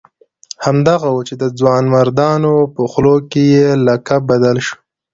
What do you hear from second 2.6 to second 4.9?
په خولو کې یې لقب بدل شو.